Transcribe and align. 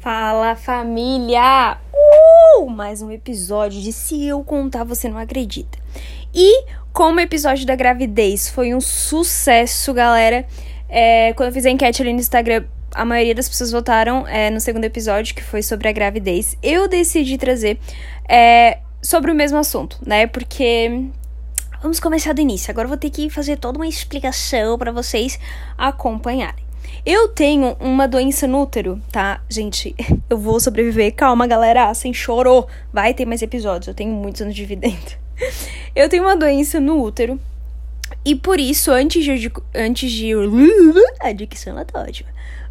Fala 0.00 0.56
família! 0.56 1.76
Uh! 2.56 2.70
Mais 2.70 3.02
um 3.02 3.10
episódio 3.10 3.82
de 3.82 3.92
Se 3.92 4.26
Eu 4.26 4.42
Contar 4.42 4.82
Você 4.82 5.10
Não 5.10 5.18
Acredita. 5.18 5.78
E 6.34 6.64
como 6.90 7.18
o 7.18 7.20
episódio 7.20 7.66
da 7.66 7.76
gravidez 7.76 8.48
foi 8.48 8.74
um 8.74 8.80
sucesso, 8.80 9.92
galera, 9.92 10.46
é, 10.88 11.34
quando 11.34 11.48
eu 11.48 11.52
fiz 11.52 11.66
a 11.66 11.70
enquete 11.70 12.00
ali 12.00 12.14
no 12.14 12.18
Instagram, 12.18 12.64
a 12.94 13.04
maioria 13.04 13.34
das 13.34 13.46
pessoas 13.46 13.72
votaram 13.72 14.26
é, 14.26 14.48
no 14.48 14.58
segundo 14.58 14.86
episódio, 14.86 15.34
que 15.34 15.42
foi 15.42 15.62
sobre 15.62 15.86
a 15.86 15.92
gravidez. 15.92 16.56
Eu 16.62 16.88
decidi 16.88 17.36
trazer 17.36 17.78
é, 18.26 18.78
sobre 19.02 19.30
o 19.30 19.34
mesmo 19.34 19.58
assunto, 19.58 19.98
né? 20.00 20.26
Porque 20.26 21.10
Vamos 21.82 21.98
começar 21.98 22.34
do 22.34 22.42
início. 22.42 22.70
Agora 22.70 22.84
eu 22.86 22.90
vou 22.90 22.98
ter 22.98 23.08
que 23.08 23.30
fazer 23.30 23.56
toda 23.58 23.78
uma 23.78 23.86
explicação 23.86 24.78
para 24.78 24.92
vocês 24.92 25.38
acompanharem. 25.78 26.69
Eu 27.04 27.28
tenho 27.28 27.76
uma 27.80 28.06
doença 28.06 28.46
no 28.46 28.62
útero, 28.62 29.00
tá? 29.10 29.42
Gente, 29.48 29.94
eu 30.28 30.38
vou 30.38 30.60
sobreviver. 30.60 31.14
Calma, 31.14 31.46
galera, 31.46 31.92
sem 31.94 32.12
choro. 32.12 32.66
Vai 32.92 33.14
ter 33.14 33.24
mais 33.24 33.42
episódios. 33.42 33.88
Eu 33.88 33.94
tenho 33.94 34.12
muitos 34.12 34.42
anos 34.42 34.54
de 34.54 34.64
vida 34.64 34.86
ainda. 34.86 35.20
Eu 35.96 36.08
tenho 36.08 36.22
uma 36.22 36.36
doença 36.36 36.78
no 36.78 37.02
útero. 37.02 37.40
E 38.24 38.36
por 38.36 38.60
isso, 38.60 38.90
antes 38.90 39.24
de. 39.24 39.50
Antes 39.74 40.12
de. 40.12 40.32
A 41.18 41.32
dicção 41.32 41.72
ela 41.72 41.84
tá 41.84 42.00
ótima 42.00 42.28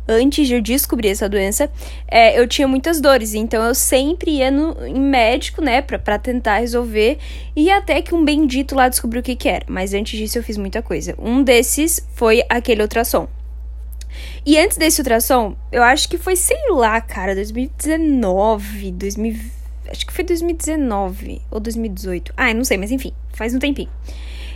antes 0.10 0.48
de 0.48 0.56
eu 0.56 0.62
descobrir 0.62 1.10
essa 1.10 1.30
doença, 1.30 1.70
é, 2.08 2.40
eu 2.40 2.48
tinha 2.48 2.68
muitas 2.68 3.00
dores. 3.00 3.34
Então 3.36 3.64
eu 3.64 3.76
sempre 3.76 4.32
ia 4.32 4.50
no, 4.50 4.76
em 4.86 5.00
médico, 5.00 5.62
né, 5.62 5.82
pra, 5.82 6.00
pra 6.00 6.18
tentar 6.18 6.58
resolver. 6.58 7.20
E 7.56 7.70
até 7.70 8.02
que 8.02 8.16
um 8.16 8.26
bendito 8.26 8.76
lá 8.76 8.90
descobriu 8.90 9.22
o 9.22 9.24
que, 9.24 9.36
que 9.36 9.48
era. 9.48 9.66
Mas 9.70 9.94
antes 9.94 10.18
disso 10.18 10.38
eu 10.40 10.44
fiz 10.44 10.58
muita 10.58 10.82
coisa. 10.82 11.14
Um 11.20 11.44
desses 11.44 12.06
foi 12.16 12.44
aquele 12.50 12.82
ultrassom. 12.82 13.28
E 14.46 14.58
antes 14.58 14.78
desse 14.78 15.02
ultrassom, 15.02 15.56
eu 15.72 15.84
acho 15.84 16.08
que 16.10 16.18
foi, 16.18 16.36
sei 16.36 16.70
lá, 16.72 17.00
cara, 17.02 17.36
2019, 17.36 18.92
2000, 18.92 19.36
acho 19.90 20.06
que 20.06 20.14
foi 20.14 20.24
2019 20.24 21.42
ou 21.52 21.60
2018. 21.60 22.34
Ah, 22.36 22.54
não 22.54 22.64
sei, 22.64 22.78
mas 22.78 22.92
enfim, 22.92 23.14
faz 23.34 23.54
um 23.54 23.60
tempinho. 23.60 23.90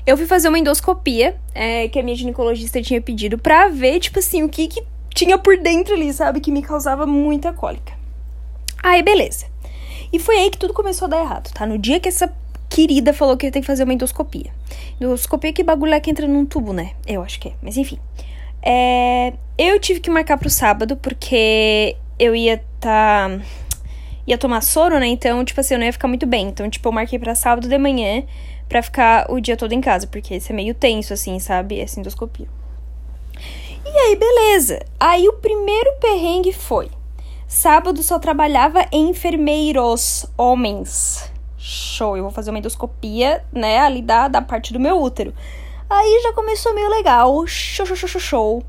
Eu 0.05 0.17
fui 0.17 0.25
fazer 0.25 0.50
uma 0.50 0.59
endoscopia 0.59 1.36
é, 1.53 1.88
que 1.88 1.97
a 1.97 2.03
minha 2.03 2.16
ginecologista 2.16 2.81
tinha 2.81 3.02
pedido 3.02 3.38
pra 3.38 3.69
ver, 3.69 4.00
tipo 4.00 4.19
assim, 4.19 4.44
o 4.44 4.50
que 4.50 4.67
que 4.67 4.83
tinha 5.13 5.38
por 5.38 5.58
dentro 5.58 5.94
ali, 5.94 6.11
sabe? 6.11 6.41
Que 6.41 6.52
me 6.52 6.61
causava 6.61 7.06
muita 7.06 7.53
cólica. 7.53 7.94
Aí, 8.81 9.02
beleza. 9.02 9.45
E 10.11 10.19
foi 10.19 10.38
aí 10.38 10.50
que 10.50 10.58
tudo 10.58 10.73
começou 10.73 11.06
a 11.06 11.09
dar 11.09 11.22
errado, 11.22 11.52
tá? 11.53 11.66
No 11.66 11.78
dia 11.78 12.00
que 12.00 12.09
essa 12.09 12.31
querida 12.69 13.13
falou 13.13 13.38
que 13.38 13.45
eu 13.45 13.52
tenho 13.52 13.63
que 13.63 13.67
fazer 13.67 13.83
uma 13.83 13.94
endoscopia. 13.94 14.52
Endoscopia 15.00 15.52
é 15.52 15.53
que 15.53 15.63
bagulho 15.63 15.94
é 15.94 16.00
que 16.00 16.09
entra 16.09 16.28
num 16.28 16.45
tubo, 16.45 16.73
né? 16.73 16.91
Eu 17.08 17.22
acho 17.22 17.39
que 17.39 17.50
é, 17.50 17.53
mas 17.61 17.78
enfim. 17.78 18.00
É, 18.66 19.33
eu 19.58 19.78
tive 19.80 20.00
que 20.00 20.09
marcar 20.09 20.38
pro 20.38 20.50
sábado, 20.50 20.95
porque 20.95 21.97
eu 22.17 22.33
ia 22.33 22.64
tá. 22.80 23.30
ia 24.25 24.38
tomar 24.38 24.61
soro, 24.61 24.97
né? 25.00 25.08
Então, 25.08 25.44
tipo 25.44 25.59
assim, 25.59 25.73
eu 25.73 25.80
não 25.80 25.86
ia 25.86 25.94
ficar 25.94 26.08
muito 26.08 26.25
bem. 26.25 26.47
Então, 26.47 26.69
tipo, 26.69 26.88
eu 26.88 26.94
marquei 26.94 27.19
pra 27.19 27.36
sábado 27.36 27.67
de 27.67 27.78
manhã 27.78 28.23
pra 28.69 28.81
ficar 28.81 29.30
o 29.30 29.39
dia 29.39 29.58
todo 29.58 29.73
em 29.73 29.81
casa, 29.81 30.08
porque 30.08 30.36
isso 30.36 30.52
é 30.52 30.56
meio 30.56 30.73
tenso, 30.73 31.14
assim, 31.14 31.38
sabe? 31.39 31.80
Essa 31.80 32.00
endoscopia. 32.00 32.47
E 33.86 33.97
aí, 33.97 34.16
beleza. 34.16 34.80
Aí 34.97 35.28
o 35.28 35.34
primeiro 35.34 35.94
perrengue 36.00 36.53
foi: 36.53 36.89
sábado 37.45 38.02
só 38.02 38.17
trabalhava 38.17 38.86
enfermeiros, 38.94 40.25
homens. 40.38 41.31
Show, 41.58 42.17
eu 42.17 42.23
vou 42.23 42.31
fazer 42.31 42.50
uma 42.50 42.59
endoscopia, 42.59 43.44
né, 43.52 43.80
ali 43.80 44.02
da, 44.02 44.28
da 44.28 44.41
parte 44.41 44.73
do 44.73 44.80
meu 44.80 45.02
útero. 45.02 45.34
Aí 45.95 46.22
já 46.23 46.33
começou 46.33 46.73
meio 46.73 46.89
legal. 46.89 47.45
Show, 47.45 47.86
show, 47.86 47.95
show, 47.95 48.09
show, 48.09 48.22
show. 48.22 48.63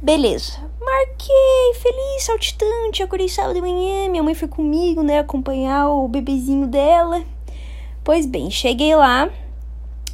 Beleza. 0.00 0.58
Marquei, 0.80 1.74
feliz, 1.74 2.22
saltitante, 2.22 3.02
acordei 3.02 3.28
sábado 3.28 3.54
de 3.54 3.60
manhã, 3.60 4.08
minha 4.08 4.22
mãe 4.22 4.34
foi 4.34 4.48
comigo, 4.48 5.02
né, 5.02 5.18
acompanhar 5.18 5.90
o 5.90 6.08
bebezinho 6.08 6.66
dela. 6.66 7.22
Pois 8.02 8.24
bem, 8.24 8.50
cheguei 8.50 8.96
lá, 8.96 9.28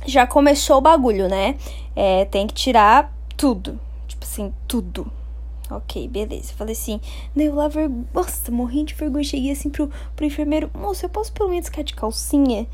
já 0.04 0.26
começou 0.26 0.78
o 0.78 0.80
bagulho, 0.80 1.28
né? 1.28 1.56
É, 1.94 2.24
tem 2.24 2.48
que 2.48 2.54
tirar 2.54 3.16
tudo 3.36 3.78
assim, 4.36 4.52
tudo. 4.68 5.10
Ok, 5.70 6.06
beleza. 6.08 6.52
Falei 6.54 6.72
assim, 6.72 7.00
daí 7.34 7.46
eu 7.46 7.54
lá, 7.54 7.66
ver... 7.68 7.90
nossa, 8.12 8.52
morrendo 8.52 8.86
de 8.86 8.94
vergonha. 8.94 9.24
Cheguei 9.24 9.50
assim 9.50 9.70
pro, 9.70 9.90
pro 10.14 10.26
enfermeiro, 10.26 10.70
moço, 10.74 11.04
eu 11.04 11.08
posso 11.08 11.32
pelo 11.32 11.48
menos 11.48 11.66
ficar 11.66 11.82
de 11.82 11.94
calcinha? 11.94 12.66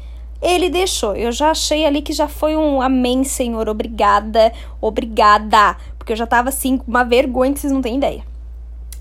Ele 0.42 0.68
deixou. 0.68 1.14
Eu 1.14 1.30
já 1.30 1.52
achei 1.52 1.86
ali 1.86 2.02
que 2.02 2.12
já 2.12 2.26
foi 2.26 2.56
um 2.56 2.82
amém, 2.82 3.22
senhor. 3.22 3.68
Obrigada, 3.68 4.52
obrigada. 4.80 5.76
Porque 5.96 6.12
eu 6.12 6.16
já 6.16 6.26
tava 6.26 6.48
assim, 6.48 6.76
com 6.76 6.90
uma 6.90 7.04
vergonha 7.04 7.52
que 7.52 7.60
vocês 7.60 7.72
não 7.72 7.80
têm 7.80 7.96
ideia. 7.96 8.24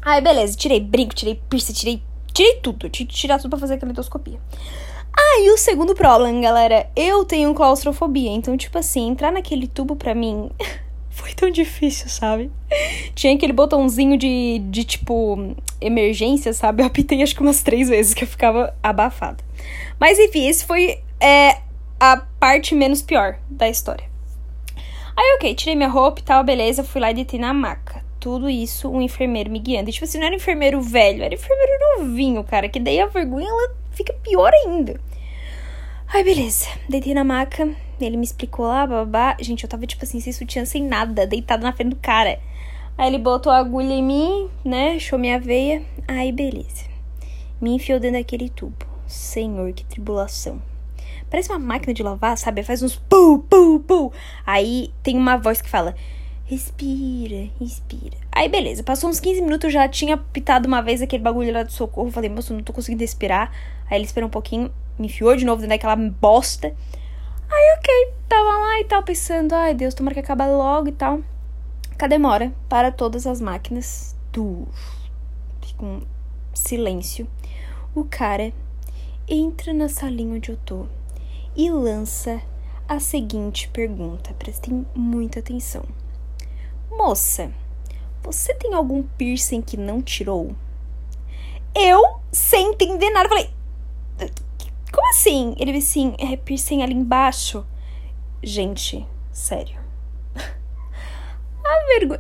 Aí, 0.03 0.21
beleza. 0.21 0.55
Tirei 0.55 0.79
brinco, 0.79 1.15
tirei 1.15 1.41
piercing, 1.49 1.73
tirei, 1.73 2.03
tirei 2.31 2.57
tudo. 2.57 2.87
Tirei 2.89 3.11
tirar 3.11 3.39
tudo 3.39 3.49
pra 3.49 3.59
fazer 3.59 3.73
aquela 3.73 3.91
endoscopia. 3.91 4.39
Aí, 5.11 5.49
o 5.49 5.57
segundo 5.57 5.95
problema, 5.95 6.39
galera. 6.39 6.87
Eu 6.95 7.25
tenho 7.25 7.53
claustrofobia. 7.55 8.29
Então, 8.29 8.55
tipo 8.55 8.77
assim, 8.77 9.09
entrar 9.09 9.31
naquele 9.31 9.67
tubo 9.67 9.95
pra 9.95 10.13
mim. 10.13 10.51
foi 11.09 11.33
tão 11.33 11.49
difícil, 11.49 12.07
sabe? 12.07 12.49
Tinha 13.13 13.33
aquele 13.33 13.51
botãozinho 13.51 14.17
de, 14.17 14.59
de 14.69 14.83
tipo, 14.83 15.55
emergência, 15.79 16.53
sabe? 16.53 16.83
Eu 16.83 16.87
apitei 16.87 17.21
acho 17.21 17.35
que 17.35 17.41
umas 17.41 17.61
três 17.61 17.89
vezes 17.89 18.13
que 18.13 18.23
eu 18.23 18.27
ficava 18.27 18.73
abafada. 18.81 19.43
Mas 19.99 20.17
enfim, 20.17 20.47
esse 20.47 20.65
foi 20.65 20.99
é, 21.21 21.61
a 21.99 22.17
parte 22.17 22.73
menos 22.73 23.01
pior 23.01 23.37
da 23.47 23.69
história. 23.69 24.09
Aí, 25.15 25.35
ok, 25.35 25.53
tirei 25.53 25.75
minha 25.75 25.87
roupa 25.87 26.19
e 26.19 26.23
tal, 26.23 26.43
beleza, 26.43 26.83
fui 26.83 26.99
lá 26.99 27.11
e 27.11 27.13
deitei 27.13 27.39
na 27.39 27.53
maca. 27.53 28.03
Tudo 28.19 28.49
isso, 28.49 28.89
um 28.89 29.01
enfermeiro 29.01 29.51
me 29.51 29.59
guiando. 29.59 29.89
E, 29.89 29.93
tipo 29.93 30.05
assim, 30.05 30.17
não 30.17 30.25
era 30.25 30.35
enfermeiro 30.35 30.81
velho, 30.81 31.23
era 31.23 31.33
enfermeiro 31.33 31.99
novinho, 31.99 32.43
cara. 32.43 32.69
Que 32.69 32.79
daí 32.79 32.99
a 32.99 33.07
vergonha, 33.07 33.47
ela 33.47 33.75
fica 33.91 34.13
pior 34.13 34.51
ainda. 34.53 34.99
Aí, 36.07 36.23
beleza. 36.23 36.67
Deitei 36.89 37.13
na 37.13 37.23
maca, 37.23 37.69
ele 37.99 38.17
me 38.17 38.23
explicou 38.23 38.65
lá, 38.65 38.87
babá. 38.87 39.37
Gente, 39.39 39.63
eu 39.63 39.69
tava, 39.69 39.85
tipo 39.85 40.03
assim, 40.03 40.19
sem 40.19 40.33
sutiã, 40.33 40.65
sem 40.65 40.83
nada, 40.83 41.27
deitada 41.27 41.63
na 41.63 41.73
frente 41.73 41.89
do 41.89 41.95
cara. 41.97 42.39
Aí 42.97 43.07
ele 43.07 43.17
botou 43.17 43.51
a 43.51 43.57
agulha 43.57 43.93
em 43.93 44.03
mim, 44.03 44.49
né? 44.63 44.93
Achou 44.93 45.19
minha 45.19 45.39
veia. 45.39 45.83
Aí, 46.07 46.31
beleza. 46.31 46.85
Me 47.59 47.75
enfiou 47.75 47.99
dentro 47.99 48.19
daquele 48.19 48.49
tubo. 48.49 48.85
Senhor, 49.07 49.71
que 49.73 49.83
tribulação. 49.85 50.61
Parece 51.29 51.49
uma 51.49 51.59
máquina 51.59 51.93
de 51.93 52.03
lavar, 52.03 52.37
sabe? 52.37 52.63
Faz 52.63 52.81
uns 52.81 52.95
pu, 52.95 53.39
pu, 53.49 53.79
pu. 53.79 54.13
Aí 54.45 54.93
tem 55.01 55.17
uma 55.17 55.37
voz 55.37 55.61
que 55.61 55.69
fala: 55.69 55.95
Respira, 56.51 57.49
respira. 57.61 58.17
Aí, 58.29 58.49
beleza. 58.49 58.83
Passou 58.83 59.09
uns 59.09 59.21
15 59.21 59.41
minutos, 59.41 59.71
já 59.71 59.87
tinha 59.87 60.17
pitado 60.17 60.67
uma 60.67 60.81
vez 60.81 61.01
aquele 61.01 61.23
bagulho 61.23 61.53
lá 61.53 61.63
do 61.63 61.71
socorro. 61.71 62.11
Falei, 62.11 62.29
moço, 62.29 62.53
não 62.53 62.61
tô 62.61 62.73
conseguindo 62.73 62.99
respirar. 63.01 63.49
Aí 63.89 63.97
ele 63.97 64.05
esperou 64.05 64.27
um 64.27 64.31
pouquinho, 64.31 64.69
me 64.99 65.07
enfiou 65.07 65.33
de 65.37 65.45
novo 65.45 65.61
dentro 65.61 65.77
daquela 65.77 65.95
bosta. 65.95 66.75
Aí, 67.49 67.77
ok, 67.77 68.13
tava 68.27 68.57
lá 68.57 68.79
e 68.81 68.83
tal, 68.83 69.01
pensando, 69.01 69.53
ai 69.53 69.73
Deus, 69.73 69.93
tomara 69.93 70.13
que 70.13 70.19
acabe 70.19 70.43
logo 70.43 70.89
e 70.89 70.91
tal. 70.91 71.21
Cadê 71.97 72.15
demora 72.15 72.51
para 72.67 72.91
todas 72.91 73.25
as 73.25 73.39
máquinas. 73.39 74.13
Tu. 74.33 74.67
Fica 75.61 75.85
um 75.85 76.01
silêncio. 76.53 77.27
O 77.95 78.03
cara 78.03 78.51
entra 79.25 79.73
na 79.73 79.87
salinha 79.87 80.35
onde 80.35 80.49
eu 80.49 80.57
tô 80.57 80.85
e 81.55 81.69
lança 81.69 82.41
a 82.87 82.99
seguinte 82.99 83.67
pergunta. 83.69 84.33
Prestem 84.37 84.85
muita 84.95 85.39
atenção. 85.39 85.83
Moça, 86.89 87.51
você 88.21 88.53
tem 88.53 88.73
algum 88.73 89.03
piercing 89.03 89.61
que 89.61 89.77
não 89.77 90.01
tirou? 90.01 90.53
Eu, 91.73 92.19
sem 92.31 92.71
entender 92.71 93.09
nada, 93.11 93.29
falei: 93.29 93.49
Como 94.91 95.09
assim? 95.09 95.55
Ele 95.57 95.71
disse 95.71 95.99
assim: 95.99 96.15
É 96.19 96.35
piercing 96.35 96.83
ali 96.83 96.93
embaixo. 96.93 97.65
Gente, 98.43 99.05
sério. 99.31 99.79
A 100.35 101.85
vergonha. 101.97 102.19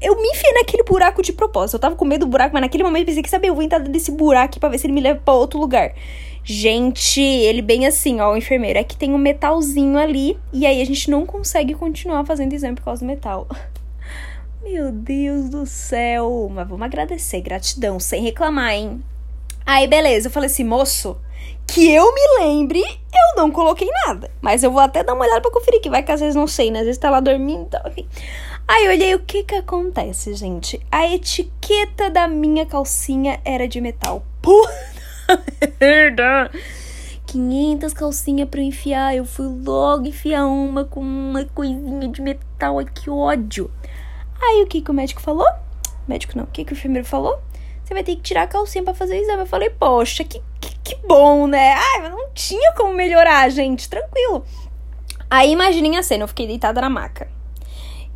Eu 0.00 0.16
me 0.20 0.28
enfiei 0.28 0.52
naquele 0.54 0.82
buraco 0.82 1.22
de 1.22 1.32
propósito. 1.32 1.74
Eu 1.74 1.80
tava 1.80 1.96
com 1.96 2.04
medo 2.04 2.24
do 2.24 2.30
buraco, 2.30 2.54
mas 2.54 2.62
naquele 2.62 2.84
momento 2.84 3.06
pensei 3.06 3.22
que, 3.22 3.28
sabe, 3.28 3.48
eu 3.48 3.54
vou 3.54 3.62
entrar 3.62 3.80
desse 3.80 4.10
buraco 4.10 4.58
pra 4.58 4.68
ver 4.68 4.78
se 4.78 4.86
ele 4.86 4.94
me 4.94 5.00
leva 5.00 5.20
pra 5.20 5.34
outro 5.34 5.60
lugar. 5.60 5.94
Gente, 6.48 7.20
ele 7.20 7.60
bem 7.60 7.88
assim, 7.88 8.20
ó, 8.20 8.32
o 8.32 8.36
enfermeiro. 8.36 8.78
É 8.78 8.84
que 8.84 8.96
tem 8.96 9.12
um 9.12 9.18
metalzinho 9.18 9.98
ali. 9.98 10.38
E 10.52 10.64
aí 10.64 10.80
a 10.80 10.84
gente 10.86 11.10
não 11.10 11.26
consegue 11.26 11.74
continuar 11.74 12.24
fazendo 12.24 12.52
exame 12.52 12.76
por 12.76 12.84
causa 12.84 13.04
do 13.04 13.08
metal. 13.08 13.48
Meu 14.62 14.92
Deus 14.92 15.50
do 15.50 15.66
céu. 15.66 16.48
Mas 16.54 16.68
vamos 16.68 16.86
agradecer, 16.86 17.40
gratidão, 17.40 17.98
sem 17.98 18.22
reclamar, 18.22 18.74
hein? 18.74 19.02
Aí, 19.66 19.88
beleza. 19.88 20.28
Eu 20.28 20.30
falei 20.30 20.46
assim, 20.46 20.62
moço, 20.62 21.16
que 21.66 21.92
eu 21.92 22.14
me 22.14 22.38
lembre, 22.38 22.78
eu 22.80 23.36
não 23.36 23.50
coloquei 23.50 23.88
nada. 24.06 24.30
Mas 24.40 24.62
eu 24.62 24.70
vou 24.70 24.80
até 24.80 25.02
dar 25.02 25.14
uma 25.14 25.24
olhada 25.24 25.40
pra 25.40 25.50
conferir, 25.50 25.80
que 25.80 25.90
vai 25.90 26.04
que 26.04 26.12
às 26.12 26.20
vezes 26.20 26.36
não 26.36 26.46
sei, 26.46 26.70
né? 26.70 26.78
Às 26.78 26.84
vezes 26.84 27.00
tá 27.00 27.10
lá 27.10 27.18
dormindo 27.18 27.62
e 27.62 27.70
tal, 27.70 27.88
enfim. 27.88 28.06
Aí 28.68 28.84
eu 28.84 28.92
olhei 28.92 29.14
o 29.16 29.20
que 29.20 29.42
que 29.42 29.56
acontece, 29.56 30.32
gente. 30.34 30.80
A 30.92 31.12
etiqueta 31.12 32.08
da 32.08 32.28
minha 32.28 32.64
calcinha 32.64 33.40
era 33.44 33.66
de 33.66 33.80
metal. 33.80 34.24
Puta 34.40 34.95
merda! 35.80 36.50
500 37.26 37.92
calcinhas 37.92 38.48
pra 38.48 38.60
eu 38.60 38.64
enfiar. 38.64 39.16
Eu 39.16 39.24
fui 39.24 39.46
logo 39.46 40.06
enfiar 40.06 40.46
uma 40.46 40.84
com 40.84 41.00
uma 41.00 41.44
coisinha 41.46 42.08
de 42.08 42.22
metal. 42.22 42.78
Ai, 42.78 42.86
que 42.86 43.10
ódio. 43.10 43.70
Aí 44.40 44.62
o 44.62 44.66
que, 44.66 44.80
que 44.80 44.90
o 44.90 44.94
médico 44.94 45.20
falou? 45.20 45.48
Médico 46.06 46.36
não, 46.36 46.44
o 46.44 46.48
que, 46.48 46.64
que 46.64 46.72
o 46.72 46.76
enfermeiro 46.76 47.06
falou? 47.06 47.40
você 47.86 47.94
vai 47.94 48.02
ter 48.02 48.16
que 48.16 48.22
tirar 48.22 48.42
a 48.42 48.46
calcinha 48.48 48.82
para 48.82 48.94
fazer 48.94 49.14
o 49.14 49.22
exame. 49.22 49.42
Eu 49.42 49.46
falei, 49.46 49.70
poxa, 49.70 50.24
que, 50.24 50.42
que, 50.60 50.78
que 50.82 51.06
bom, 51.06 51.46
né? 51.46 51.74
Ai, 51.74 52.02
mas 52.02 52.10
não 52.10 52.30
tinha 52.34 52.72
como 52.72 52.92
melhorar, 52.92 53.48
gente, 53.48 53.88
tranquilo. 53.88 54.44
Aí 55.30 55.52
imaginem 55.52 55.96
a 55.96 56.02
cena, 56.02 56.24
eu 56.24 56.28
fiquei 56.28 56.48
deitada 56.48 56.80
na 56.80 56.90
maca. 56.90 57.30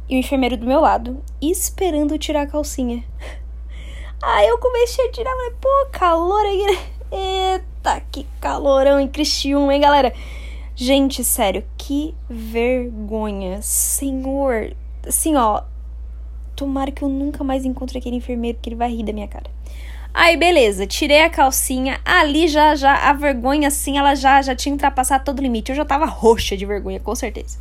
E 0.09 0.17
o 0.17 0.19
enfermeiro 0.19 0.57
do 0.57 0.67
meu 0.67 0.81
lado, 0.81 1.23
esperando 1.41 2.19
tirar 2.19 2.43
a 2.43 2.47
calcinha. 2.49 3.05
Aí 4.21 4.49
eu 4.49 4.59
comecei 4.59 5.07
a 5.07 5.13
tirar, 5.13 5.31
falei, 5.31 5.55
pô, 5.61 5.87
calor 5.93 6.45
aí, 6.45 6.67
né? 6.67 7.00
Eita, 7.13 8.03
que 8.11 8.27
calorão 8.41 9.01
em 9.01 9.09
Cristiúma, 9.09 9.75
hein, 9.75 9.81
galera? 9.81 10.13
Gente, 10.77 11.25
sério, 11.25 11.65
que 11.77 12.15
vergonha. 12.29 13.61
Senhor, 13.63 14.75
assim, 15.07 15.37
ó. 15.37 15.63
Tomara 16.55 16.91
que 16.91 17.03
eu 17.03 17.09
nunca 17.09 17.43
mais 17.43 17.65
encontre 17.65 17.99
aquele 17.99 18.17
enfermeiro 18.17 18.59
que 18.63 18.69
ele 18.69 18.77
vai 18.77 18.91
rir 18.91 19.03
da 19.03 19.13
minha 19.13 19.29
cara. 19.29 19.51
Aí, 20.13 20.37
beleza, 20.37 20.87
tirei 20.87 21.23
a 21.23 21.31
calcinha. 21.31 22.01
Ali 22.05 22.49
já, 22.49 22.75
já, 22.75 22.95
a 22.95 23.13
vergonha, 23.13 23.69
assim, 23.69 23.99
ela 23.99 24.15
já, 24.15 24.41
já 24.43 24.55
tinha 24.55 24.73
ultrapassado 24.73 25.25
todo 25.25 25.39
o 25.39 25.43
limite. 25.43 25.71
Eu 25.71 25.77
já 25.77 25.85
tava 25.85 26.05
roxa 26.05 26.57
de 26.57 26.67
vergonha, 26.67 27.01
com 27.01 27.15
certeza. 27.15 27.59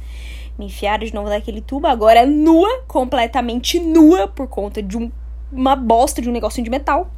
Me 0.58 0.66
enfiaram 0.66 1.06
de 1.06 1.14
novo 1.14 1.30
naquele 1.30 1.62
tubo, 1.62 1.88
agora 1.88 2.26
nua, 2.26 2.84
completamente 2.88 3.80
nua, 3.80 4.28
por 4.28 4.48
conta 4.48 4.82
de 4.82 4.98
um, 4.98 5.12
uma 5.52 5.76
bosta 5.76 6.22
de 6.22 6.30
um 6.30 6.34
negocinho 6.34 6.66
de 6.66 6.72
metal. 6.72 7.10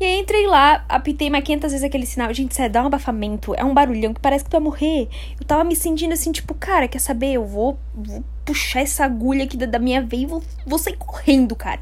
E 0.00 0.04
aí 0.04 0.20
entrei 0.20 0.46
lá, 0.46 0.84
apitei 0.88 1.28
mais 1.28 1.42
500 1.42 1.72
vezes 1.72 1.84
aquele 1.84 2.06
sinal. 2.06 2.32
Gente, 2.32 2.54
sério, 2.54 2.72
dá 2.72 2.82
um 2.84 2.86
abafamento. 2.86 3.52
É 3.56 3.64
um 3.64 3.74
barulhão 3.74 4.14
que 4.14 4.20
parece 4.20 4.44
que 4.44 4.50
tu 4.50 4.52
vai 4.54 4.60
morrer. 4.60 5.08
Eu 5.40 5.44
tava 5.44 5.64
me 5.64 5.74
sentindo 5.74 6.12
assim, 6.12 6.30
tipo, 6.30 6.54
cara, 6.54 6.86
quer 6.86 7.00
saber? 7.00 7.32
Eu 7.32 7.44
vou, 7.44 7.78
vou 7.92 8.22
puxar 8.44 8.80
essa 8.80 9.04
agulha 9.04 9.44
aqui 9.44 9.56
da, 9.56 9.66
da 9.66 9.78
minha 9.80 10.00
veia 10.00 10.22
e 10.22 10.26
vou, 10.26 10.42
vou 10.64 10.78
sair 10.78 10.96
correndo, 10.96 11.56
cara. 11.56 11.80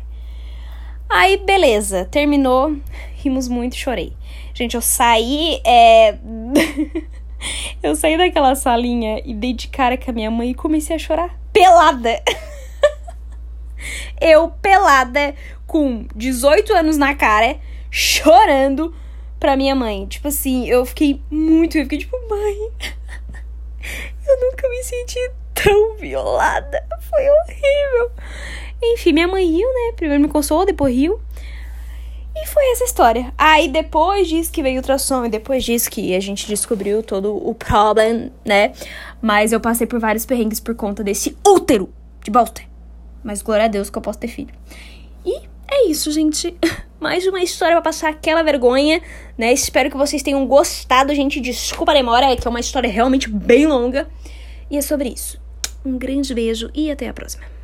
Aí, 1.11 1.37
beleza, 1.37 2.07
terminou, 2.07 2.77
rimos 3.17 3.49
muito, 3.49 3.77
chorei. 3.77 4.15
Gente, 4.55 4.75
eu 4.75 4.81
saí, 4.81 5.61
é... 5.65 6.17
eu 7.83 7.95
saí 7.95 8.17
daquela 8.17 8.55
salinha 8.55 9.21
e 9.27 9.35
dei 9.35 9.53
de 9.53 9.69
cara 9.69 9.99
com 9.99 10.11
a 10.11 10.15
minha 10.15 10.31
mãe 10.31 10.51
e 10.51 10.55
comecei 10.55 10.97
a 10.97 10.99
chorar. 10.99 11.39
Pelada! 11.53 12.23
eu, 14.19 14.49
pelada, 14.49 15.35
com 15.67 16.07
18 16.17 16.73
anos 16.73 16.97
na 16.97 17.15
cara, 17.15 17.59
chorando 17.97 18.95
pra 19.41 19.57
minha 19.57 19.75
mãe. 19.75 20.05
Tipo 20.05 20.29
assim, 20.29 20.69
eu 20.69 20.85
fiquei 20.85 21.23
muito, 21.31 21.79
eu 21.79 21.85
fiquei 21.85 21.99
tipo, 21.99 22.15
mãe, 22.29 22.71
eu 24.29 24.41
nunca 24.41 24.69
me 24.69 24.83
senti 24.83 25.19
tão 25.55 25.97
violada. 25.97 26.87
Foi 27.09 27.23
horrível. 27.23 28.11
Enfim, 28.83 29.15
minha 29.15 29.27
mãe 29.27 29.47
riu, 29.47 29.67
né? 29.67 29.93
Primeiro 29.97 30.23
me 30.23 30.29
consolou, 30.29 30.67
depois 30.67 30.95
riu. 30.95 31.19
E 32.35 32.47
foi 32.49 32.71
essa 32.73 32.85
história. 32.85 33.33
Aí 33.39 33.67
depois 33.67 34.29
disso 34.29 34.53
que 34.53 34.63
veio 34.63 34.77
o 34.77 34.79
ultrassom, 34.81 35.25
e 35.25 35.31
depois 35.31 35.65
disso 35.65 35.91
que 35.91 36.15
a 36.15 36.21
gente 36.21 36.47
descobriu 36.47 37.03
todo 37.03 37.35
o 37.35 37.55
problema, 37.55 38.31
né? 38.45 38.75
Mas 39.23 39.53
eu 39.53 39.61
passei 39.61 39.87
por 39.87 39.99
vários 39.99 40.27
perrengues 40.27 40.61
por 40.61 40.75
conta 40.75 41.03
desse 41.03 41.35
útero 41.47 41.91
de 42.23 42.31
bosta. 42.31 42.61
Mas 43.25 43.41
glória 43.41 43.65
a 43.65 43.69
Deus 43.69 43.89
que 43.89 43.97
eu 43.97 44.03
posso 44.03 44.19
ter 44.19 44.29
filho. 44.29 44.55
E 45.25 45.41
é 45.67 45.87
isso, 45.89 46.13
gente. 46.13 46.55
Mais 46.99 47.27
uma 47.27 47.43
história 47.43 47.75
pra 47.75 47.83
passar 47.83 48.09
aquela 48.09 48.43
vergonha, 48.43 49.03
né? 49.37 49.53
Espero 49.53 49.91
que 49.91 49.97
vocês 49.97 50.23
tenham 50.23 50.47
gostado, 50.47 51.15
gente. 51.15 51.41
Desculpa 51.41 51.93
a 51.93 51.95
demora, 51.95 52.33
é 52.33 52.37
que 52.37 52.47
é 52.47 52.51
uma 52.51 52.61
história 52.61 52.91
realmente 52.91 53.29
bem 53.29 53.67
longa. 53.67 54.09
E 54.71 54.79
é 54.79 54.83
sobre 54.83 55.11
isso. 55.11 55.39
Um 55.85 55.99
grande 55.99 56.35
beijo 56.35 56.71
e 56.75 56.91
até 56.91 57.09
a 57.09 57.13
próxima. 57.13 57.56